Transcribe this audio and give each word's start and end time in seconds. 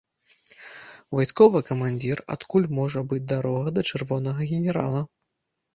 Вайсковы 1.19 1.61
камандзір, 1.69 2.17
адкуль 2.37 2.67
можа 2.81 2.99
быць 3.13 3.23
дарога 3.35 3.67
да 3.79 3.89
чырвонага 3.95 4.53
генерала? 4.55 5.09